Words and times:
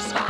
satisfied. 0.00 0.29